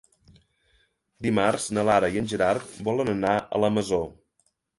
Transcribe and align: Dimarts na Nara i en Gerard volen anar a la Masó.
Dimarts 1.25 1.67
na 1.79 1.83
Nara 1.89 2.09
i 2.15 2.17
en 2.23 2.31
Gerard 2.33 2.73
volen 2.89 3.13
anar 3.15 3.37
a 3.59 3.63
la 3.67 3.71
Masó. 3.77 4.03